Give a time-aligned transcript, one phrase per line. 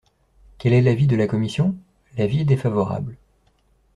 [0.57, 1.75] Quel est l’avis de la commission?
[2.17, 3.17] L’avis est défavorable.